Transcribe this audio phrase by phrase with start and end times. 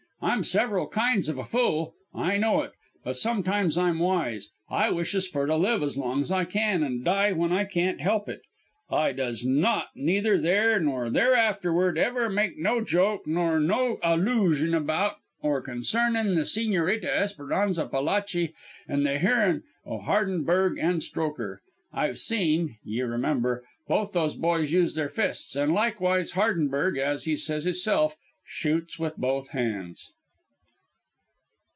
[0.23, 2.73] "I'm several kinds of a fool; I know it.
[3.03, 4.51] But sometimes I'm wise.
[4.69, 7.99] I wishes for to live as long as I can, an' die when I can't
[7.99, 8.43] help it.
[8.87, 14.75] I does not, neither there, nor thereafterward, ever make no joke, nor yet no alloosion
[14.75, 18.53] about, or concerning the Sigñorita Esperanza Palachi
[18.87, 21.61] in the hearin' o' Hardenberg an' Strokher.
[21.91, 27.35] I've seen (ye remember) both those boys use their fists an' likewise Hardenberg, as he
[27.35, 28.15] says hisself,
[28.53, 30.11] shoots with both hands."